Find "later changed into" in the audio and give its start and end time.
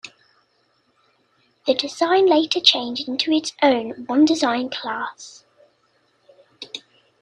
2.25-3.31